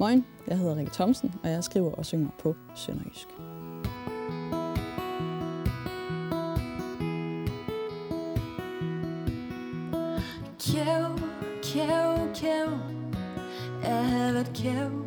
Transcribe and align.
Moin, 0.00 0.24
jeg 0.48 0.58
hedder 0.58 0.76
Rikke 0.76 0.92
Thomsen, 0.92 1.34
og 1.42 1.50
jeg 1.50 1.64
skriver 1.64 1.92
og 1.92 2.06
synger 2.06 2.30
på 2.42 2.56
Sønderjysk. 2.74 3.28
Kæv, 10.60 11.18
kæv, 11.62 12.34
kæv 12.34 12.78
Jeg 13.82 14.08
har 14.08 14.32
været 14.32 14.50
kæv 14.54 15.06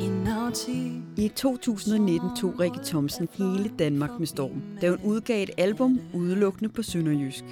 i 0.00 0.08
noget 0.08 0.68
I 1.16 1.28
2019 1.36 2.36
tog 2.36 2.60
Rikke 2.60 2.78
Thomsen 2.84 3.28
hele 3.32 3.70
Danmark 3.78 4.10
med 4.18 4.26
storm, 4.26 4.62
da 4.80 4.90
hun 4.90 4.98
udgav 5.04 5.42
et 5.42 5.50
album 5.58 6.00
udelukkende 6.14 6.68
på 6.68 6.82
Sønderjysk. 6.82 7.44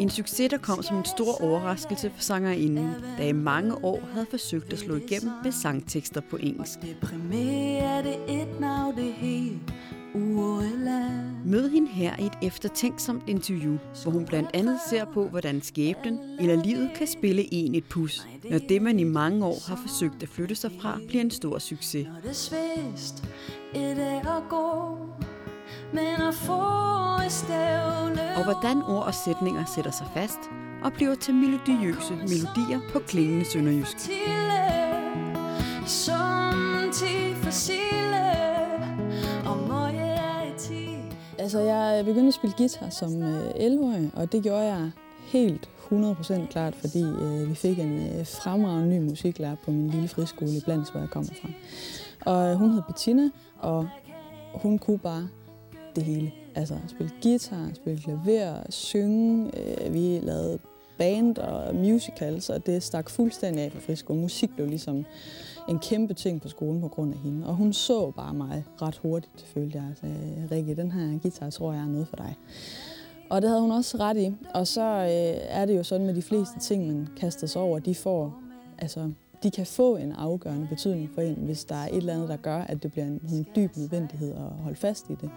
En 0.00 0.10
succes, 0.10 0.50
der 0.50 0.58
kom 0.58 0.82
som 0.82 0.96
en 0.96 1.04
stor 1.04 1.42
overraskelse 1.42 2.10
for 2.14 2.22
sangerinden, 2.22 2.94
der 3.18 3.24
i 3.24 3.32
mange 3.32 3.84
år 3.84 4.00
havde 4.12 4.26
forsøgt 4.30 4.72
at 4.72 4.78
slå 4.78 4.94
igennem 4.96 5.32
med 5.44 5.52
sangtekster 5.52 6.20
på 6.30 6.36
engelsk. 6.36 6.78
Mød 11.44 11.70
hende 11.70 11.88
her 11.88 12.16
i 12.20 12.26
et 12.26 12.38
eftertænksomt 12.42 13.22
interview, 13.26 13.76
hvor 14.02 14.12
hun 14.12 14.24
blandt 14.24 14.50
andet 14.54 14.78
ser 14.90 15.04
på, 15.04 15.28
hvordan 15.28 15.62
skæbnen 15.62 16.18
eller 16.40 16.64
livet 16.64 16.90
kan 16.96 17.06
spille 17.06 17.54
en 17.54 17.74
et 17.74 17.84
pus, 17.84 18.26
når 18.50 18.58
det, 18.58 18.82
man 18.82 18.98
i 18.98 19.04
mange 19.04 19.46
år 19.46 19.58
har 19.68 19.76
forsøgt 19.76 20.22
at 20.22 20.28
flytte 20.28 20.54
sig 20.54 20.70
fra, 20.80 20.98
bliver 21.08 21.20
en 21.20 21.30
stor 21.30 21.58
succes. 21.58 22.06
Men 25.94 26.28
at 26.28 26.34
få 26.34 26.74
og 28.36 28.44
hvordan 28.44 28.82
ord 28.82 29.04
og 29.06 29.14
sætninger 29.14 29.64
sætter 29.74 29.90
sig 29.90 30.06
fast 30.14 30.38
og 30.84 30.92
bliver 30.92 31.14
til 31.14 31.34
melodiøse 31.34 32.14
melodier 32.14 32.80
på 32.92 32.98
klingende 32.98 33.44
sønderjysk. 33.44 33.96
Altså, 41.38 41.60
jeg 41.60 42.04
begyndte 42.04 42.28
at 42.28 42.34
spille 42.34 42.54
guitar 42.58 42.88
som 42.88 43.10
11-årig, 43.12 44.04
øh, 44.04 44.10
og 44.14 44.32
det 44.32 44.42
gjorde 44.42 44.64
jeg 44.64 44.90
helt 45.26 45.68
100% 45.92 46.46
klart, 46.46 46.74
fordi 46.74 47.02
øh, 47.02 47.48
vi 47.48 47.54
fik 47.54 47.78
en 47.78 48.18
øh, 48.18 48.26
fremragende 48.26 48.98
ny 48.98 49.08
musiklærer 49.08 49.56
på 49.64 49.70
min 49.70 49.90
lille 49.90 50.08
friskole 50.08 50.50
i 50.50 50.60
Blands, 50.64 50.88
hvor 50.88 51.00
jeg 51.00 51.10
kommer 51.10 51.30
fra. 51.42 51.48
Og 52.32 52.56
hun 52.56 52.70
hed 52.70 52.82
Bettina, 52.86 53.30
og 53.58 53.88
hun 54.54 54.78
kunne 54.78 54.98
bare 54.98 55.28
det 55.96 56.04
hele. 56.04 56.32
Altså 56.54 56.74
spille 56.88 57.12
guitar, 57.22 57.70
spille 57.74 58.00
klaver, 58.00 58.62
synge. 58.70 59.50
Øh, 59.58 59.94
vi 59.94 60.18
lavede 60.22 60.58
band 60.98 61.38
og 61.38 61.74
musicals, 61.74 62.50
og 62.50 62.66
det 62.66 62.82
stak 62.82 63.10
fuldstændig 63.10 63.64
af 63.64 63.72
på 63.72 63.80
friskolen. 63.80 64.22
Musik 64.22 64.50
blev 64.54 64.66
ligesom 64.66 65.04
en 65.68 65.78
kæmpe 65.78 66.14
ting 66.14 66.42
på 66.42 66.48
skolen 66.48 66.80
på 66.80 66.88
grund 66.88 67.12
af 67.12 67.18
hende. 67.18 67.46
Og 67.46 67.54
hun 67.54 67.72
så 67.72 68.10
bare 68.10 68.34
mig 68.34 68.64
ret 68.82 68.96
hurtigt, 68.96 69.42
følte 69.46 69.78
jeg. 69.78 69.86
Altså, 69.88 70.06
øh, 70.06 70.50
Rikke, 70.50 70.76
den 70.76 70.92
her 70.92 71.18
guitar 71.18 71.50
tror 71.50 71.72
jeg 71.72 71.82
er 71.82 71.88
noget 71.88 72.08
for 72.08 72.16
dig. 72.16 72.36
Og 73.30 73.42
det 73.42 73.50
havde 73.50 73.62
hun 73.62 73.70
også 73.70 73.96
ret 73.98 74.16
i. 74.16 74.34
Og 74.54 74.66
så 74.66 74.82
øh, 74.82 75.40
er 75.48 75.64
det 75.64 75.76
jo 75.76 75.82
sådan 75.82 76.06
med 76.06 76.14
de 76.14 76.22
fleste 76.22 76.58
ting, 76.60 76.86
man 76.86 77.08
kaster 77.16 77.46
sig 77.46 77.62
over, 77.62 77.78
de 77.78 77.94
får, 77.94 78.34
altså, 78.78 79.10
de 79.42 79.50
kan 79.50 79.66
få 79.66 79.96
en 79.96 80.12
afgørende 80.12 80.66
betydning 80.66 81.10
for 81.14 81.20
en, 81.20 81.34
hvis 81.34 81.64
der 81.64 81.74
er 81.74 81.88
et 81.88 81.96
eller 81.96 82.14
andet, 82.14 82.28
der 82.28 82.36
gør, 82.36 82.58
at 82.58 82.82
det 82.82 82.92
bliver 82.92 83.06
en, 83.06 83.20
en 83.32 83.46
dyb 83.56 83.76
nødvendighed 83.76 84.32
at 84.32 84.62
holde 84.62 84.76
fast 84.76 85.10
i 85.10 85.14
det 85.20 85.30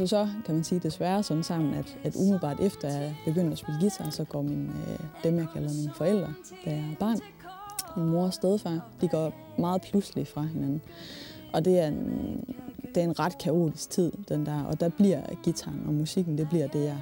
så 0.00 0.06
så, 0.06 0.28
kan 0.46 0.54
man 0.54 0.64
sige, 0.64 0.78
desværre 0.78 1.22
sådan 1.22 1.42
sammen, 1.42 1.74
at, 1.74 1.98
at 2.04 2.16
umiddelbart 2.16 2.60
efter 2.60 2.88
jeg 2.88 3.14
begyndte 3.24 3.52
at 3.52 3.58
spille 3.58 3.80
guitar, 3.80 4.10
så 4.10 4.24
går 4.24 4.42
min, 4.42 4.66
øh, 4.66 4.98
dem, 5.24 5.36
jeg 5.36 5.46
kalder 5.52 5.68
mine 5.74 5.92
forældre, 5.94 6.34
da 6.64 6.70
jeg 6.70 6.78
er 6.78 6.96
barn, 7.00 7.18
min 7.96 8.08
mor 8.08 8.24
og 8.24 8.34
stedfar, 8.34 8.88
de 9.00 9.08
går 9.08 9.32
meget 9.58 9.82
pludselig 9.82 10.26
fra 10.26 10.42
hinanden. 10.42 10.82
Og 11.52 11.64
det 11.64 11.78
er 11.78 11.86
en, 11.86 12.44
det 12.94 12.96
er 12.96 13.04
en 13.04 13.18
ret 13.18 13.38
kaotisk 13.38 13.90
tid, 13.90 14.12
den 14.28 14.46
der. 14.46 14.62
Og 14.62 14.80
der 14.80 14.88
bliver 14.88 15.22
gitaren 15.42 15.82
og 15.86 15.94
musikken, 15.94 16.38
det 16.38 16.48
bliver 16.48 16.66
det, 16.66 16.84
jeg 16.84 16.98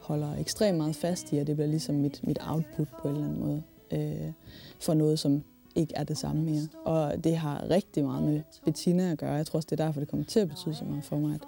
holder 0.00 0.34
ekstremt 0.34 0.78
meget 0.78 0.96
fast 0.96 1.32
i, 1.32 1.38
og 1.38 1.46
det 1.46 1.56
bliver 1.56 1.68
ligesom 1.68 1.94
mit, 1.94 2.20
mit 2.26 2.38
output 2.48 2.88
på 3.02 3.08
en 3.08 3.14
eller 3.14 3.28
anden 3.28 3.40
måde. 3.40 3.62
Øh, 3.92 4.32
for 4.80 4.94
noget, 4.94 5.18
som 5.18 5.42
ikke 5.74 5.94
er 5.96 6.04
det 6.04 6.18
samme 6.18 6.42
mere. 6.42 6.68
Og 6.84 7.24
det 7.24 7.36
har 7.36 7.70
rigtig 7.70 8.04
meget 8.04 8.22
med 8.22 8.40
Bettina 8.64 9.10
at 9.10 9.18
gøre. 9.18 9.32
Jeg 9.32 9.46
tror 9.46 9.56
også, 9.56 9.66
det 9.70 9.80
er 9.80 9.84
derfor, 9.84 10.00
det 10.00 10.08
kommer 10.08 10.26
til 10.26 10.40
at 10.40 10.48
betyde 10.48 10.74
så 10.74 10.84
meget 10.84 11.04
for 11.04 11.18
mig, 11.18 11.34
at, 11.34 11.40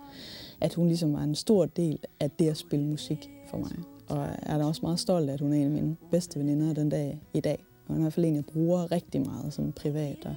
at 0.64 0.74
hun 0.74 0.86
ligesom 0.86 1.12
var 1.12 1.20
en 1.20 1.34
stor 1.34 1.66
del 1.66 1.98
af 2.20 2.30
det 2.30 2.48
at 2.48 2.56
spille 2.56 2.84
musik 2.84 3.30
for 3.50 3.58
mig. 3.58 3.72
Og 4.08 4.18
jeg 4.18 4.38
er 4.42 4.58
da 4.58 4.64
også 4.64 4.80
meget 4.82 5.00
stolt 5.00 5.28
af, 5.30 5.34
at 5.34 5.40
hun 5.40 5.52
er 5.52 5.56
en 5.56 5.64
af 5.64 5.70
mine 5.70 5.96
bedste 6.10 6.38
veninder 6.38 6.74
den 6.74 6.88
dag 6.88 7.20
i 7.34 7.40
dag. 7.40 7.64
Og 7.86 7.94
hun 7.94 7.96
er 7.96 8.00
i 8.00 8.02
hvert 8.02 8.12
fald 8.12 8.26
en, 8.26 8.34
jeg 8.34 8.44
bruger 8.44 8.92
rigtig 8.92 9.20
meget 9.20 9.52
sådan 9.52 9.72
privat 9.72 10.18
og 10.24 10.34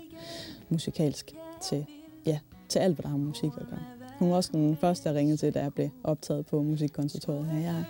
musikalsk 0.70 1.36
til, 1.64 1.86
ja, 2.26 2.40
til 2.70 2.80
alt, 2.80 2.96
hvad 2.96 3.04
der 3.04 3.10
har 3.10 3.18
med 3.18 3.28
musik 3.28 3.52
at 3.58 3.68
gøre. 3.70 3.80
Hun 4.20 4.30
var 4.30 4.36
også 4.36 4.50
den 4.54 4.78
første, 4.78 5.10
jeg 5.10 5.16
ringede 5.16 5.38
til, 5.38 5.54
da 5.54 5.62
jeg 5.62 5.74
blev 5.74 5.90
optaget 6.04 6.46
på 6.46 6.62
musikkonservatoriet. 6.62 7.48
Ja, 7.48 7.56
jeg, 7.56 7.84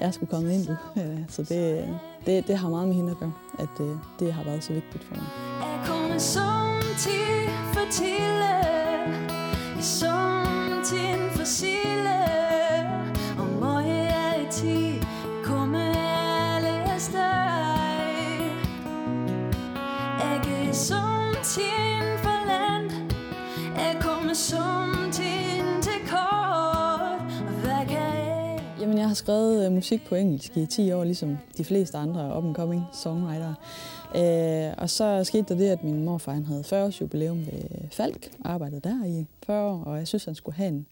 jeg 0.00 0.14
skulle 0.14 0.30
komme 0.30 0.54
ind, 0.54 0.66
du. 0.66 0.76
Øh, 1.00 1.20
så 1.28 1.42
det, 1.42 1.88
det, 2.26 2.46
det 2.46 2.58
har 2.58 2.70
meget 2.70 2.88
med 2.88 2.96
hende 2.96 3.10
at 3.10 3.18
gøre, 3.18 3.32
at 3.58 3.68
det, 3.78 3.98
det 4.18 4.32
har 4.32 4.44
været 4.44 4.64
så 4.64 4.72
vigtigt 4.72 5.04
for 5.04 5.14
mig. 5.14 5.24
Jeg 5.60 5.82
kommer 5.86 6.18
som 6.18 6.80
til 6.98 7.48
for 7.74 7.92
tille, 7.92 8.52
har 29.12 29.16
skrevet 29.16 29.66
øh, 29.66 29.72
musik 29.72 30.04
på 30.08 30.14
engelsk 30.14 30.56
i 30.56 30.66
10 30.66 30.92
år, 30.92 31.04
ligesom 31.04 31.38
de 31.56 31.64
fleste 31.64 31.98
andre 31.98 32.38
up-and-coming 32.38 32.82
songwriter. 32.92 33.54
Øh, 34.16 34.74
og 34.78 34.90
så 34.90 35.24
skete 35.24 35.44
der 35.48 35.54
det, 35.54 35.68
at 35.68 35.84
min 35.84 36.04
morfar 36.04 36.32
han 36.32 36.44
havde 36.44 36.64
40 36.64 36.84
års 36.84 37.00
jubilæum 37.00 37.38
ved 37.38 37.90
Falk, 37.90 38.30
arbejdede 38.44 38.80
der 38.80 39.04
i 39.04 39.26
40 39.46 39.70
år, 39.70 39.82
og 39.84 39.98
jeg 39.98 40.08
synes, 40.08 40.24
han 40.24 40.34
skulle 40.34 40.56
have 40.56 40.68
en, 40.68 40.86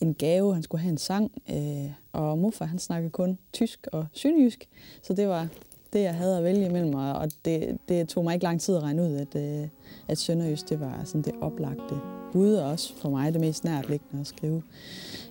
en 0.00 0.14
gave, 0.14 0.54
han 0.54 0.62
skulle 0.62 0.82
have 0.82 0.90
en 0.90 0.98
sang. 0.98 1.32
Øh, 1.50 1.90
og 2.12 2.38
morfar 2.38 2.64
han 2.64 2.78
snakkede 2.78 3.10
kun 3.10 3.38
tysk 3.52 3.86
og 3.92 4.06
synjysk, 4.12 4.68
så 5.02 5.14
det 5.14 5.28
var 5.28 5.48
det, 5.92 6.02
jeg 6.02 6.14
havde 6.14 6.38
at 6.38 6.44
vælge 6.44 6.66
imellem, 6.66 6.94
og 6.94 7.30
det, 7.44 7.78
det 7.88 8.08
tog 8.08 8.24
mig 8.24 8.34
ikke 8.34 8.44
lang 8.44 8.60
tid 8.60 8.76
at 8.76 8.82
regne 8.82 9.02
ud, 9.02 9.14
at, 9.14 9.34
øh, 9.36 9.68
at 10.08 10.18
Sønderjysk 10.18 10.68
det 10.68 10.80
var 10.80 11.00
sådan 11.04 11.22
det 11.22 11.34
oplagte 11.40 12.00
bud, 12.32 12.54
og 12.54 12.70
også 12.70 12.96
for 12.96 13.10
mig 13.10 13.32
det 13.32 13.40
mest 13.40 13.64
nærliggende 13.64 14.20
at 14.20 14.26
skrive 14.26 14.62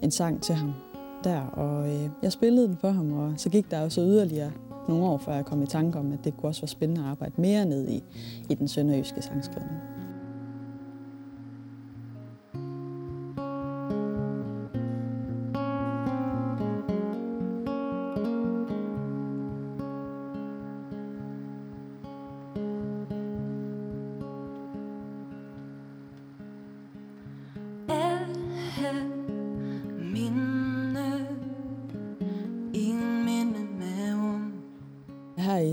en 0.01 0.11
sang 0.11 0.43
til 0.43 0.55
ham 0.55 0.73
der, 1.23 1.41
og 1.41 1.89
øh, 1.89 2.09
jeg 2.23 2.31
spillede 2.31 2.67
den 2.67 2.77
for 2.77 2.89
ham, 2.89 3.13
og 3.13 3.33
så 3.37 3.49
gik 3.49 3.71
der 3.71 3.81
jo 3.81 3.89
så 3.89 4.01
yderligere 4.01 4.51
nogle 4.87 5.05
år, 5.05 5.17
før 5.17 5.33
jeg 5.33 5.45
kom 5.45 5.63
i 5.63 5.65
tanke 5.65 5.99
om, 5.99 6.11
at 6.11 6.19
det 6.23 6.37
kunne 6.37 6.49
også 6.49 6.61
være 6.61 6.67
spændende 6.67 7.01
at 7.01 7.07
arbejde 7.07 7.41
mere 7.41 7.65
ned 7.65 7.89
i, 7.89 8.03
i 8.49 8.53
den 8.53 8.67
sønderjyske 8.67 9.21
sangskrivning. 9.21 10.00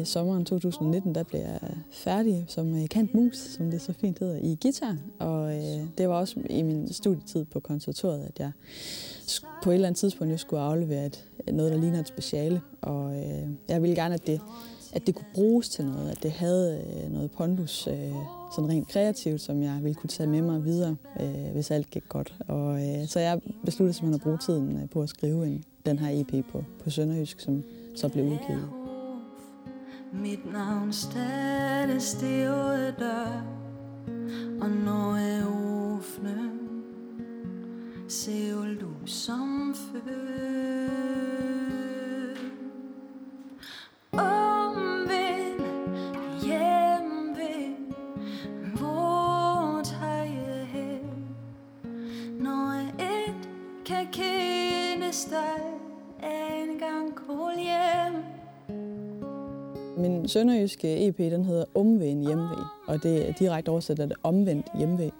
Sommeren 0.08 0.44
2019, 0.44 1.14
der 1.14 1.22
blev 1.22 1.40
jeg 1.40 1.60
færdig 1.90 2.44
som 2.49 2.66
øh, 2.66 2.88
kantmus, 2.88 2.90
kant 2.90 3.14
mus, 3.14 3.37
som 3.37 3.70
det 3.70 3.82
så 3.82 3.93
fint 3.93 4.19
hedder, 4.19 4.38
i 4.43 4.58
guitar. 4.62 4.96
Og 5.19 5.56
øh, 5.56 5.81
det 5.99 6.08
var 6.08 6.14
også 6.14 6.40
i 6.50 6.62
min 6.62 6.93
studietid 6.93 7.44
på 7.44 7.60
konservatoriet, 7.60 8.25
at 8.25 8.38
jeg 8.38 8.52
på 9.62 9.70
et 9.70 9.75
eller 9.75 9.88
andet 9.88 9.99
tidspunkt 9.99 10.31
jeg 10.31 10.40
skulle 10.40 10.62
aflevere 10.62 11.06
et, 11.06 11.25
noget, 11.52 11.72
der 11.72 11.78
ligner 11.78 12.00
et 12.00 12.08
speciale. 12.08 12.60
Og 12.81 13.16
øh, 13.16 13.49
jeg 13.69 13.82
ville 13.82 13.96
gerne, 13.96 14.14
at 14.14 14.26
det 14.26 14.40
at 14.93 15.06
det 15.06 15.14
kunne 15.14 15.26
bruges 15.34 15.69
til 15.69 15.84
noget, 15.84 16.10
at 16.10 16.22
det 16.22 16.31
havde 16.31 16.84
øh, 16.87 17.12
noget 17.12 17.31
pondus, 17.31 17.87
øh, 17.87 18.12
sådan 18.55 18.70
rent 18.70 18.88
kreativt, 18.88 19.40
som 19.40 19.62
jeg 19.62 19.78
ville 19.82 19.94
kunne 19.94 20.08
tage 20.08 20.26
med 20.26 20.43
mig 20.43 20.64
videre, 20.64 20.96
øh, 21.20 21.52
hvis 21.52 21.70
alt 21.70 21.90
gik 21.90 22.08
godt. 22.08 22.34
Og, 22.49 22.88
øh, 22.88 23.06
så 23.06 23.20
jeg 23.20 23.40
besluttede 23.64 23.93
simpelthen 23.93 24.14
at 24.14 24.20
bruge 24.20 24.38
tiden 24.38 24.82
øh, 24.82 24.88
på 24.88 25.02
at 25.02 25.08
skrive 25.08 25.46
en, 25.46 25.64
den 25.87 25.99
her 25.99 26.20
EP 26.20 26.46
på, 26.52 26.64
på 26.84 26.90
Sønderjysk, 26.90 27.40
som 27.40 27.64
så 27.96 28.08
blev 28.08 28.25
udgivet. 28.25 28.77
Mit 30.12 30.52
navn 30.52 30.93
stadig 30.93 32.02
stivet 32.02 32.94
dør 32.99 33.43
Og 34.60 34.70
når 34.70 35.16
jeg 35.16 35.46
åbner 35.46 36.49
Ser 38.08 38.75
du 38.81 39.06
som 39.06 39.75
før. 39.75 40.47
Sønderjyske 60.28 61.06
EP, 61.06 61.19
den 61.19 61.44
hedder 61.44 61.64
Omvendt 61.75 62.26
Hjemvej, 62.26 62.62
og 62.86 63.02
det 63.02 63.28
er 63.28 63.32
direkte 63.32 63.69
oversat 63.69 64.00
af 64.00 64.08
det 64.08 64.16
omvendt 64.22 64.66
hjemvej. 64.78 65.10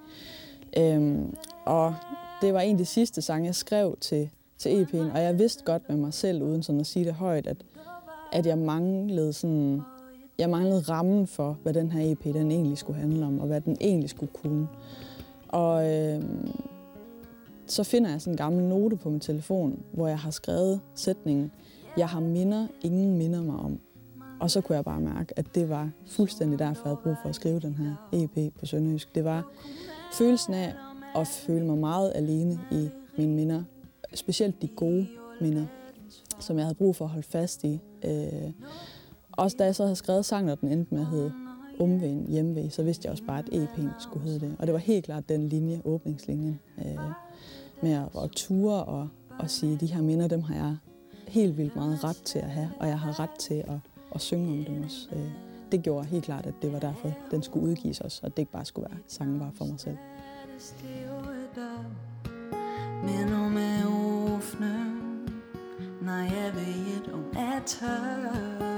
Øhm, 0.79 1.35
og 1.67 1.95
det 2.41 2.55
var 2.55 2.61
en 2.61 2.73
af 2.73 2.79
de 2.79 2.85
sidste 2.85 3.23
sange, 3.23 3.47
jeg 3.47 3.55
skrev 3.55 3.97
til, 4.01 4.31
til 4.59 4.85
EP'en, 4.85 5.13
og 5.15 5.23
jeg 5.23 5.39
vidste 5.39 5.65
godt 5.65 5.89
med 5.89 5.97
mig 5.97 6.15
selv, 6.15 6.43
uden 6.43 6.63
sådan 6.63 6.81
at 6.81 6.87
sige 6.87 7.05
det 7.05 7.15
højt, 7.15 7.47
at, 7.47 7.57
at 8.33 8.47
jeg 8.47 8.59
manglede 8.59 9.33
sådan, 9.33 9.81
jeg 10.39 10.51
manglede 10.51 10.81
rammen 10.81 11.27
for, 11.27 11.59
hvad 11.63 11.75
den 11.75 11.93
her 11.93 12.13
EP 12.13 12.25
den 12.25 12.51
egentlig 12.51 12.79
skulle 12.79 13.01
handle 13.01 13.27
om, 13.27 13.41
og 13.41 13.47
hvad 13.47 13.61
den 13.61 13.77
egentlig 13.81 14.11
skulle 14.11 14.33
kunne. 14.43 14.69
Og 15.49 15.91
øhm, 15.91 16.51
så 17.67 17.85
finder 17.85 18.11
jeg 18.11 18.21
sådan 18.21 18.33
en 18.33 18.37
gammel 18.37 18.65
note 18.65 18.97
på 18.97 19.11
min 19.11 19.21
telefon, 19.21 19.83
hvor 19.93 20.09
jeg 20.09 20.19
har 20.19 20.31
skrevet 20.31 20.81
sætningen, 20.95 21.53
jeg 21.97 22.09
har 22.09 22.21
minder, 22.21 22.67
ingen 22.83 23.19
minder 23.19 23.43
mig 23.43 23.57
om. 23.57 23.81
Og 24.41 24.51
så 24.51 24.61
kunne 24.61 24.77
jeg 24.77 24.85
bare 24.85 25.01
mærke, 25.01 25.39
at 25.39 25.55
det 25.55 25.69
var 25.69 25.91
fuldstændig 26.07 26.59
derfor, 26.59 26.83
jeg 26.85 26.91
havde 26.91 27.01
brug 27.03 27.17
for 27.23 27.29
at 27.29 27.35
skrive 27.35 27.61
den 27.61 27.75
her 27.75 27.95
EP 28.13 28.55
på 28.59 28.67
Sønderjysk. 28.67 29.15
Det 29.15 29.25
var 29.25 29.53
følelsen 30.13 30.55
af 30.55 30.75
at 31.17 31.27
føle 31.27 31.67
mig 31.67 31.79
meget 31.79 32.13
alene 32.15 32.61
i 32.71 32.89
mine 33.17 33.35
minder. 33.35 33.63
Specielt 34.15 34.63
de 34.63 34.69
gode 34.69 35.07
minder, 35.41 35.67
som 36.41 36.57
jeg 36.57 36.65
havde 36.65 36.75
brug 36.75 36.97
for 36.97 37.05
at 37.05 37.11
holde 37.11 37.27
fast 37.27 37.65
i. 37.65 37.81
Øh, 38.05 38.53
også 39.33 39.57
da 39.57 39.65
jeg 39.65 39.75
så 39.75 39.83
havde 39.83 39.97
skrevet 39.97 40.25
sangen, 40.25 40.51
og 40.51 40.61
den 40.61 40.69
endte 40.69 40.95
med 40.95 41.01
at 41.03 41.07
hedde 41.07 41.33
Omvendt 41.81 42.31
Hjemvej, 42.31 42.69
så 42.69 42.83
vidste 42.83 43.07
jeg 43.07 43.13
også 43.13 43.25
bare, 43.25 43.39
at 43.39 43.49
EP'en 43.49 44.03
skulle 44.03 44.25
hedde 44.25 44.41
det. 44.41 44.57
Og 44.59 44.67
det 44.67 44.73
var 44.73 44.79
helt 44.79 45.05
klart 45.05 45.29
den 45.29 45.49
linje, 45.49 45.83
åbningslinjen, 45.85 46.61
øh, 46.79 46.99
med 47.83 47.93
at, 47.93 48.23
at 48.25 48.31
ture 48.31 48.85
og, 48.85 49.09
og 49.39 49.51
sige, 49.51 49.75
at 49.75 49.81
de 49.81 49.87
her 49.87 50.03
minder, 50.03 50.29
dem 50.29 50.43
har 50.43 50.55
jeg 50.55 50.77
helt 51.29 51.57
vildt 51.57 51.77
meget 51.77 52.05
ret 52.05 52.23
til 52.25 52.39
at 52.39 52.51
have, 52.51 52.71
og 52.81 52.89
jeg 52.89 52.99
har 52.99 53.21
ret 53.21 53.39
til 53.39 53.55
at 53.55 53.79
og 54.11 54.21
synge 54.21 54.59
om 54.59 54.65
dem 54.65 54.85
også. 54.85 55.09
Øh, 55.13 55.31
det 55.73 55.83
gjorde 55.83 56.07
helt 56.07 56.25
klart, 56.25 56.47
at 56.47 56.55
det 56.63 56.73
var 56.73 56.79
derfor, 56.79 57.13
den 57.31 57.43
skulle 57.43 57.67
udgives 57.67 58.01
også, 58.01 58.21
og 58.23 58.31
det 58.31 58.39
ikke 58.39 58.53
bare 58.53 58.65
skulle 58.65 58.89
være 58.91 58.99
sangen 59.07 59.39
bare 59.39 59.53
for 59.55 59.65
mig 59.65 59.81
selv. 59.81 59.97
Men 63.05 63.33
om 63.35 63.57
jeg 63.57 63.85
åbner, 63.87 64.85
når 66.03 66.19
jeg 66.19 66.55
ved, 66.55 67.13
om 67.13 67.25
at 67.37 67.63
tør. 67.67 68.78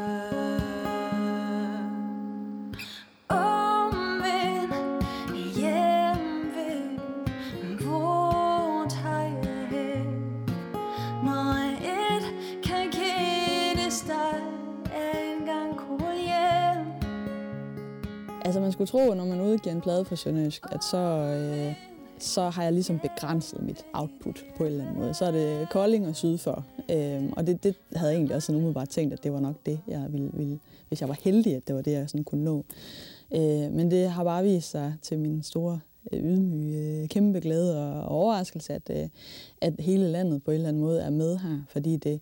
Altså 18.50 18.60
man 18.60 18.72
skulle 18.72 18.88
tro, 18.88 19.14
når 19.14 19.24
man 19.24 19.40
udgiver 19.40 19.74
en 19.74 19.80
plade 19.80 20.04
på 20.04 20.16
Sønderjysk, 20.16 20.62
at 20.72 20.84
så, 20.84 20.96
øh, 20.96 21.74
så 22.18 22.48
har 22.48 22.62
jeg 22.62 22.72
ligesom 22.72 22.98
begrænset 22.98 23.62
mit 23.62 23.84
output 23.92 24.44
på 24.56 24.64
en 24.64 24.70
eller 24.70 24.84
anden 24.84 25.00
måde. 25.00 25.14
Så 25.14 25.24
er 25.24 25.30
det 25.30 25.68
Kolding 25.70 26.08
og 26.08 26.16
syd 26.16 26.38
for. 26.38 26.66
Øh, 26.90 27.22
og 27.36 27.46
det, 27.46 27.64
det 27.64 27.74
havde 27.96 28.10
jeg 28.10 28.16
egentlig 28.16 28.36
også 28.36 28.46
sådan 28.46 28.56
umiddelbart 28.56 28.88
tænkt, 28.88 29.12
at 29.12 29.24
det 29.24 29.32
var 29.32 29.40
nok 29.40 29.54
det, 29.66 29.80
jeg 29.88 30.06
ville, 30.12 30.30
ville 30.32 30.58
hvis 30.88 31.00
jeg 31.00 31.08
var 31.08 31.16
heldig, 31.22 31.56
at 31.56 31.68
det 31.68 31.74
var 31.74 31.82
det, 31.82 31.92
jeg 31.92 32.10
sådan 32.10 32.24
kunne 32.24 32.44
nå. 32.44 32.64
Øh, 33.34 33.72
men 33.72 33.90
det 33.90 34.10
har 34.10 34.24
bare 34.24 34.44
vist 34.44 34.70
sig 34.70 34.94
til 35.02 35.18
min 35.18 35.42
store 35.42 35.80
øh, 36.12 36.22
ydmyge, 36.22 37.02
øh, 37.02 37.08
kæmpe 37.08 37.40
glæde 37.40 37.92
og, 37.92 38.04
overraskelse, 38.04 38.72
at, 38.72 38.90
øh, 38.90 39.08
at 39.60 39.74
hele 39.78 40.08
landet 40.08 40.42
på 40.42 40.50
en 40.50 40.54
eller 40.54 40.68
anden 40.68 40.82
måde 40.82 41.00
er 41.00 41.10
med 41.10 41.38
her, 41.38 41.58
fordi 41.68 41.96
det, 41.96 42.20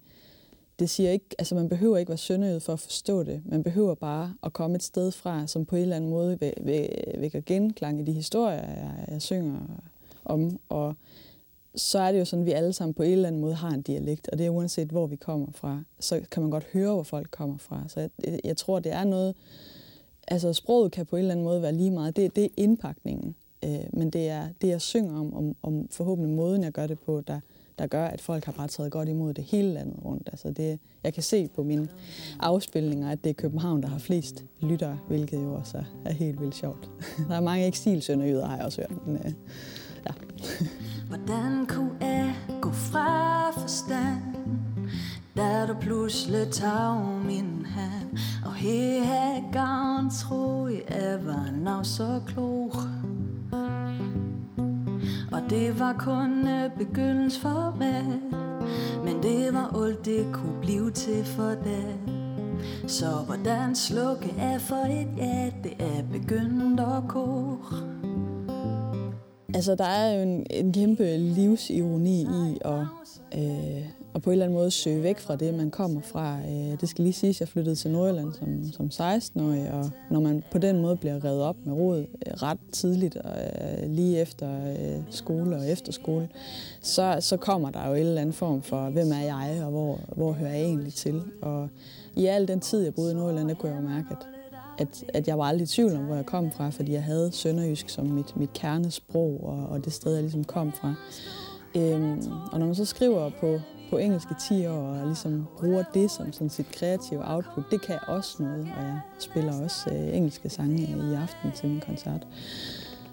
det 0.78 0.90
siger 0.90 1.10
ikke, 1.10 1.26
altså 1.38 1.54
man 1.54 1.68
behøver 1.68 1.98
ikke 1.98 2.08
være 2.08 2.18
sønderjyd 2.18 2.60
for 2.60 2.72
at 2.72 2.80
forstå 2.80 3.22
det. 3.22 3.42
Man 3.44 3.62
behøver 3.62 3.94
bare 3.94 4.34
at 4.42 4.52
komme 4.52 4.76
et 4.76 4.82
sted 4.82 5.10
fra, 5.10 5.46
som 5.46 5.64
på 5.64 5.76
en 5.76 5.82
eller 5.82 5.96
anden 5.96 6.10
måde 6.10 6.38
vækker 7.18 7.40
genklang 7.46 8.00
i 8.00 8.04
de 8.04 8.12
historier, 8.12 8.60
jeg, 8.60 9.04
jeg 9.08 9.22
synger 9.22 9.60
om. 10.24 10.60
Og 10.68 10.94
så 11.74 11.98
er 11.98 12.12
det 12.12 12.18
jo 12.18 12.24
sådan, 12.24 12.42
at 12.42 12.46
vi 12.46 12.52
alle 12.52 12.72
sammen 12.72 12.94
på 12.94 13.02
en 13.02 13.12
eller 13.12 13.28
anden 13.28 13.40
måde 13.40 13.54
har 13.54 13.70
en 13.70 13.82
dialekt, 13.82 14.28
og 14.28 14.38
det 14.38 14.46
er 14.46 14.50
uanset, 14.50 14.88
hvor 14.88 15.06
vi 15.06 15.16
kommer 15.16 15.46
fra, 15.54 15.82
så 16.00 16.20
kan 16.30 16.42
man 16.42 16.50
godt 16.50 16.64
høre, 16.72 16.94
hvor 16.94 17.02
folk 17.02 17.30
kommer 17.30 17.58
fra. 17.58 17.84
Så 17.88 18.00
jeg, 18.00 18.40
jeg 18.44 18.56
tror, 18.56 18.78
det 18.78 18.92
er 18.92 19.04
noget, 19.04 19.34
altså 20.28 20.52
sproget 20.52 20.92
kan 20.92 21.06
på 21.06 21.16
en 21.16 21.20
eller 21.20 21.32
anden 21.32 21.44
måde 21.44 21.62
være 21.62 21.72
lige 21.72 21.90
meget. 21.90 22.16
Det, 22.16 22.36
det 22.36 22.44
er 22.44 22.48
indpakningen, 22.56 23.34
øh, 23.64 23.84
men 23.92 24.10
det 24.10 24.28
er 24.28 24.48
det, 24.60 24.68
jeg 24.68 24.80
synger 24.80 25.20
om, 25.20 25.34
om, 25.34 25.56
om 25.62 25.88
forhåbentlig 25.90 26.36
måden, 26.36 26.64
jeg 26.64 26.72
gør 26.72 26.86
det 26.86 26.98
på, 26.98 27.20
der, 27.26 27.40
der 27.78 27.86
gør, 27.86 28.04
at 28.04 28.20
folk 28.20 28.44
har 28.44 28.52
bare 28.52 28.68
taget 28.68 28.92
godt 28.92 29.08
imod 29.08 29.34
det 29.34 29.44
hele 29.44 29.72
landet 29.72 30.04
rundt. 30.04 30.28
Altså 30.32 30.50
det, 30.50 30.78
jeg 31.04 31.14
kan 31.14 31.22
se 31.22 31.48
på 31.48 31.62
mine 31.62 31.88
afspilninger, 32.40 33.10
at 33.10 33.24
det 33.24 33.30
er 33.30 33.34
København, 33.34 33.82
der 33.82 33.88
har 33.88 33.98
flest 33.98 34.44
lyttere, 34.60 34.98
hvilket 35.08 35.42
jo 35.42 35.54
også 35.54 35.82
er 36.04 36.12
helt 36.12 36.40
vildt 36.40 36.54
sjovt. 36.54 36.90
Der 37.28 37.36
er 37.36 37.40
mange 37.40 37.66
eksilsønderjyder, 37.66 38.46
har 38.46 38.56
jeg 38.56 38.64
også 38.64 38.80
hørt. 38.80 39.06
Men, 39.06 39.16
øh, 39.16 39.32
ja. 40.06 40.12
Hvordan 41.08 41.66
kunne 41.66 41.96
jeg 42.00 42.34
gå 42.60 42.70
fra 42.70 43.50
forstand, 43.50 44.22
da 45.36 45.66
du 45.66 45.74
pludselig 45.80 46.50
tog 46.52 47.20
min 47.24 47.66
hand, 47.66 48.18
og 48.44 48.54
her 48.54 49.52
gang 49.52 50.12
troede 50.12 50.82
jeg 50.90 51.18
var 51.24 51.50
nok 51.50 51.86
så 51.86 52.20
klog. 52.26 52.72
Og 55.38 55.50
det 55.50 55.80
var 55.80 55.92
kun 55.98 56.48
øh, 56.48 56.70
begyndelsen 56.78 57.42
for 57.42 57.76
mig 57.78 58.04
Men 59.04 59.22
det 59.22 59.54
var 59.54 59.84
alt 59.84 60.04
det 60.04 60.26
kunne 60.32 60.60
blive 60.60 60.90
til 60.90 61.24
for 61.24 61.50
dig. 61.64 61.98
Så 62.86 63.06
hvordan 63.26 63.74
slukke 63.74 64.34
er 64.38 64.58
for 64.58 64.74
et 64.76 65.08
ja 65.16 65.50
Det 65.64 65.72
er 65.78 66.02
begyndt 66.12 66.80
at 66.80 67.02
koge 67.08 67.58
Altså, 69.54 69.74
der 69.74 69.84
er 69.84 70.14
jo 70.14 70.22
en, 70.22 70.46
en 70.50 70.72
kæmpe 70.72 71.16
livsironi 71.16 72.22
i 72.22 72.58
at, 72.64 72.86
øh, 73.34 73.97
og 74.18 74.22
på 74.22 74.30
en 74.30 74.32
eller 74.32 74.44
anden 74.44 74.58
måde 74.58 74.70
søge 74.70 75.02
væk 75.02 75.18
fra 75.18 75.36
det, 75.36 75.54
man 75.54 75.70
kommer 75.70 76.00
fra. 76.00 76.38
Øh, 76.38 76.80
det 76.80 76.88
skal 76.88 77.04
lige 77.04 77.12
siges, 77.12 77.36
at 77.36 77.40
jeg 77.40 77.48
flyttede 77.48 77.76
til 77.76 77.90
Nordjylland 77.90 78.32
som, 78.32 78.72
som 78.72 79.06
16-årig, 79.06 79.70
og 79.72 79.90
når 80.10 80.20
man 80.20 80.42
på 80.52 80.58
den 80.58 80.82
måde 80.82 80.96
bliver 80.96 81.24
revet 81.24 81.42
op 81.42 81.56
med 81.64 81.72
rod 81.72 81.98
øh, 81.98 82.32
ret 82.32 82.58
tidligt, 82.72 83.16
og 83.16 83.32
øh, 83.32 83.90
lige 83.90 84.20
efter 84.20 84.48
skole 85.10 85.56
og 85.56 85.70
efterskole, 85.70 86.28
så, 86.80 87.16
så 87.20 87.36
kommer 87.36 87.70
der 87.70 87.88
jo 87.88 87.94
en 87.94 88.00
eller 88.00 88.20
anden 88.20 88.32
form 88.32 88.62
for, 88.62 88.90
hvem 88.90 89.12
er 89.12 89.20
jeg, 89.20 89.60
og 89.64 89.70
hvor, 89.70 90.00
hvor 90.16 90.32
hører 90.32 90.52
jeg 90.52 90.64
egentlig 90.64 90.94
til. 90.94 91.22
Og 91.42 91.68
i 92.16 92.26
al 92.26 92.48
den 92.48 92.60
tid, 92.60 92.84
jeg 92.84 92.94
boede 92.94 93.12
i 93.12 93.14
Nordjylland, 93.14 93.48
der 93.48 93.54
kunne 93.54 93.72
jeg 93.72 93.82
jo 93.82 93.88
mærke, 93.88 94.06
at 94.10 94.26
at, 94.80 95.04
at 95.14 95.28
jeg 95.28 95.38
var 95.38 95.44
aldrig 95.44 95.64
i 95.64 95.66
tvivl 95.66 95.96
om, 95.96 96.04
hvor 96.04 96.14
jeg 96.14 96.26
kom 96.26 96.50
fra, 96.52 96.70
fordi 96.70 96.92
jeg 96.92 97.02
havde 97.02 97.30
sønderjysk 97.32 97.88
som 97.88 98.06
mit, 98.06 98.36
mit 98.36 98.52
kernesprog, 98.52 99.40
og, 99.42 99.68
og 99.68 99.84
det 99.84 99.92
sted, 99.92 100.12
jeg 100.12 100.22
ligesom 100.22 100.44
kom 100.44 100.72
fra. 100.72 100.94
Øhm, 101.76 102.22
og 102.52 102.58
når 102.58 102.66
man 102.66 102.74
så 102.74 102.84
skriver 102.84 103.30
på, 103.40 103.60
på 103.90 103.98
engelsk 103.98 104.30
i 104.30 104.34
10 104.48 104.66
år, 104.66 104.72
og 104.72 105.06
ligesom 105.06 105.46
bruger 105.58 105.82
det 105.94 106.10
som 106.10 106.32
sådan 106.32 106.50
sit 106.50 106.72
kreative 106.72 107.30
output, 107.34 107.64
det 107.70 107.80
kan 107.80 107.98
også 108.06 108.42
noget, 108.42 108.68
og 108.76 108.82
jeg 108.82 109.00
spiller 109.18 109.62
også 109.62 109.90
øh, 109.90 110.16
engelske 110.16 110.48
sange 110.48 110.82
i 110.82 111.14
aften 111.14 111.52
til 111.52 111.68
min 111.68 111.80
koncert. 111.80 112.26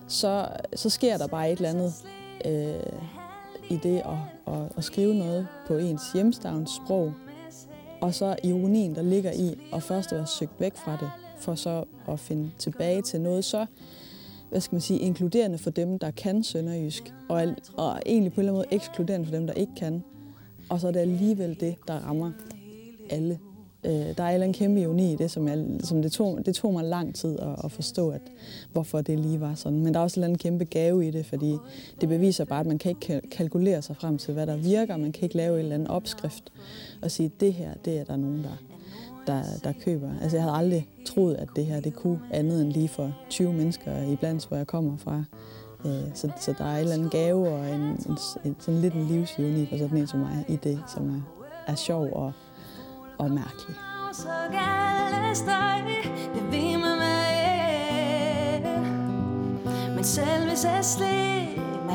Så, 0.08 0.48
så 0.76 0.90
sker 0.90 1.18
der 1.18 1.28
bare 1.28 1.52
et 1.52 1.56
eller 1.56 1.70
andet 1.70 1.94
øh, 2.46 3.00
i 3.70 3.80
det 3.84 3.98
at, 4.06 4.54
at, 4.54 4.72
at 4.78 4.84
skrive 4.84 5.14
noget 5.14 5.48
på 5.68 5.78
ens 5.78 6.12
hjemstavns 6.14 6.72
sprog, 6.86 7.14
og 8.02 8.14
så 8.14 8.36
ironien, 8.44 8.96
der 8.96 9.02
ligger 9.02 9.32
i 9.32 9.60
at 9.74 9.84
først 9.84 10.12
at 10.12 10.18
være 10.18 10.28
søgt 10.28 10.60
væk 10.60 10.76
fra 10.76 10.92
det, 10.92 11.12
for 11.40 11.56
så 11.56 11.84
at 12.08 12.20
finde 12.20 12.52
tilbage 12.58 13.02
til 13.02 13.22
noget 13.22 13.46
så 13.46 13.66
hvad 14.50 14.62
skal 14.62 14.76
man 14.76 14.82
sige, 14.82 15.00
inkluderende 15.00 15.58
for 15.58 15.70
dem, 15.70 16.00
der 16.00 16.12
kan 16.12 16.44
sønderjysk, 16.44 17.14
og, 17.30 17.44
og 17.78 18.00
egentlig 18.06 18.34
på 18.34 18.42
en 18.42 18.48
eller 18.48 18.54
anden 18.54 18.54
måde 18.54 18.76
ekskluderende 18.76 19.26
for 19.26 19.36
dem, 19.36 19.48
der 19.48 19.54
ikke 19.54 19.76
kan. 19.78 20.04
Og 20.70 20.80
så 20.80 20.88
er 20.88 20.92
det 20.92 21.00
alligevel 21.00 21.60
det, 21.60 21.76
der 21.88 21.94
rammer 21.94 22.32
alle. 23.10 23.40
Øh, 23.86 24.18
der 24.18 24.24
er 24.24 24.44
en 24.44 24.54
kæmpe 24.54 24.82
ironi 24.82 25.14
i 25.14 25.16
det, 25.16 25.32
som, 25.32 25.48
jeg, 25.48 25.66
som 25.84 26.02
det, 26.02 26.12
tog, 26.12 26.46
det 26.46 26.56
tog 26.56 26.74
mig 26.74 26.84
lang 26.84 27.16
tid 27.16 27.40
at, 27.40 27.56
at 27.64 27.72
forstå, 27.72 28.10
at, 28.10 28.22
hvorfor 28.72 29.02
det 29.02 29.20
lige 29.20 29.42
var 29.42 29.56
sådan. 29.56 29.80
Men 29.80 29.94
der 29.94 30.00
er 30.00 30.04
også 30.04 30.22
en 30.22 30.38
kæmpe 30.38 30.66
gave 30.66 31.08
i 31.08 31.12
det, 31.12 31.26
fordi 31.26 31.58
det 32.02 32.10
beviser 32.10 32.46
bare, 32.46 32.60
at 32.60 32.66
man 32.66 32.78
kan 32.78 32.90
ikke 32.90 33.22
kalkulere 33.32 33.82
sig 33.82 33.96
frem 33.96 34.18
til, 34.18 34.34
hvad 34.34 34.48
der 34.48 34.58
virker. 34.58 34.98
Man 34.98 35.12
kan 35.12 35.24
ikke 35.24 35.38
lave 35.38 35.54
en 35.54 35.60
eller 35.60 35.76
anden 35.76 35.88
opskrift 35.88 36.52
og 37.02 37.12
sige, 37.12 37.32
det 37.40 37.54
her, 37.54 37.74
det 37.86 38.00
er 38.00 38.04
der 38.04 38.16
nogen, 38.16 38.44
der, 38.44 38.58
der, 39.28 39.44
der 39.64 39.74
køber. 39.86 40.10
Altså 40.22 40.38
jeg 40.38 40.44
havde 40.44 40.56
aldrig 40.56 40.88
troet, 41.06 41.36
at 41.36 41.48
det 41.56 41.66
her 41.66 41.80
det 41.80 41.94
kunne 41.94 42.20
andet 42.32 42.62
end 42.62 42.72
lige 42.72 42.88
for 42.88 43.14
20 43.30 43.54
mennesker 43.54 44.12
i 44.12 44.16
blandt, 44.16 44.48
hvor 44.48 44.58
jeg 44.58 44.68
kommer 44.68 44.98
fra. 44.98 45.24
Øh, 45.86 46.16
så, 46.16 46.32
så 46.40 46.54
der 46.58 46.66
er 46.66 46.74
en 46.74 46.80
eller 46.80 46.94
anden 46.94 47.10
gave 47.10 47.50
og 47.50 47.70
en, 47.70 47.82
en, 47.82 48.18
en, 48.44 48.56
sådan 48.60 48.82
lidt 48.82 48.94
en 48.94 49.06
livsjuni 49.06 49.66
for 49.70 49.78
sådan 49.78 49.98
en 49.98 50.08
som 50.08 50.20
mig 50.20 50.46
i 50.48 50.56
det, 50.56 50.84
som 50.88 51.10
er, 51.10 51.22
er 51.72 51.76
sjov 51.76 52.10
og, 52.14 52.32
og 53.18 53.32
mærkelig. 53.32 53.76
Men 59.96 60.04
selv 60.04 60.48
hvis 60.48 60.66
jeg 60.66 60.86
slet 60.86 61.58
med 61.86 61.94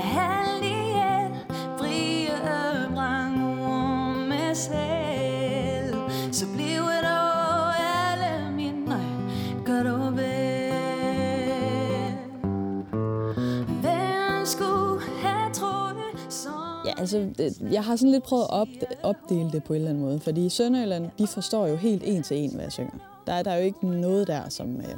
altså, 17.00 17.30
jeg 17.70 17.84
har 17.84 17.96
sådan 17.96 18.12
lidt 18.12 18.24
prøvet 18.24 18.42
at 18.42 18.50
op, 18.50 18.68
opdele 19.02 19.50
det 19.52 19.64
på 19.64 19.72
en 19.72 19.76
eller 19.76 19.90
anden 19.90 20.04
måde, 20.04 20.20
fordi 20.20 20.48
Sønderjylland, 20.48 21.10
de 21.18 21.26
forstår 21.26 21.66
jo 21.66 21.76
helt 21.76 22.02
en 22.04 22.22
til 22.22 22.36
en, 22.36 22.54
hvad 22.54 22.62
jeg 22.62 22.72
synger. 22.72 23.22
Der 23.26 23.32
er 23.32 23.42
der 23.42 23.54
jo 23.54 23.62
ikke 23.62 23.86
noget 23.86 24.26
der, 24.26 24.48
som, 24.48 24.76
øh, 24.76 24.96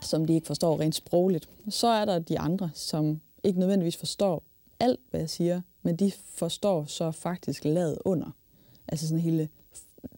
som 0.00 0.26
de 0.26 0.34
ikke 0.34 0.46
forstår 0.46 0.80
rent 0.80 0.94
sprogligt. 0.94 1.48
Så 1.68 1.86
er 1.86 2.04
der 2.04 2.18
de 2.18 2.38
andre, 2.38 2.70
som 2.74 3.20
ikke 3.44 3.58
nødvendigvis 3.58 3.96
forstår 3.96 4.42
alt, 4.80 5.00
hvad 5.10 5.20
jeg 5.20 5.30
siger, 5.30 5.60
men 5.82 5.96
de 5.96 6.12
forstår 6.34 6.84
så 6.84 7.10
faktisk 7.10 7.64
lavet 7.64 7.98
under. 8.04 8.30
Altså 8.88 9.08
sådan 9.08 9.20
hele 9.20 9.48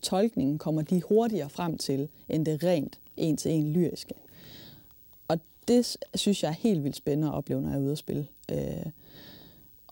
tolkningen 0.02 0.58
kommer 0.58 0.82
de 0.82 1.02
hurtigere 1.02 1.50
frem 1.50 1.78
til, 1.78 2.08
end 2.28 2.46
det 2.46 2.64
rent 2.64 2.98
en 3.16 3.36
til 3.36 3.50
en 3.50 3.72
lyriske. 3.72 4.14
Og 5.28 5.38
det 5.68 5.96
synes 6.14 6.42
jeg 6.42 6.48
er 6.48 6.54
helt 6.54 6.84
vildt 6.84 6.96
spændende 6.96 7.28
at 7.28 7.34
opleve, 7.34 7.60
når 7.60 7.68
jeg 7.68 7.76
er 7.76 7.82
ude 7.82 7.92
at 7.92 7.98
spille. 7.98 8.26
Øh, 8.52 8.86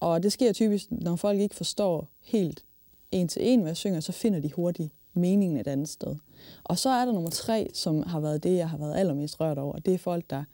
og 0.02 0.22
det 0.22 0.32
sker 0.32 0.52
typisk, 0.52 0.86
når 0.90 1.16
folk 1.16 1.40
ikke 1.40 1.54
forstår 1.54 2.08
helt 2.20 2.64
en 3.10 3.28
til 3.28 3.42
en, 3.50 3.60
hvad 3.60 3.70
jeg 3.70 3.76
synger, 3.76 4.00
så 4.00 4.12
finder 4.12 4.40
de 4.40 4.52
hurtigt 4.52 4.92
meningen 5.14 5.58
et 5.58 5.66
andet 5.66 5.88
sted. 5.88 6.16
Og 6.64 6.78
så 6.78 6.88
er 6.88 7.04
der 7.04 7.12
nummer 7.12 7.30
tre, 7.30 7.70
som 7.74 8.02
har 8.02 8.20
været 8.20 8.42
det, 8.42 8.56
jeg 8.56 8.70
har 8.70 8.78
været 8.78 8.96
allermest 8.96 9.40
rørt 9.40 9.58
over. 9.58 9.78
Det 9.78 9.94
er 9.94 9.98
folk, 9.98 10.30
der 10.30 10.44